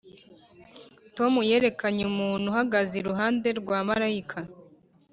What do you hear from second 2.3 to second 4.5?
uhagaze iruhande rwa mariya.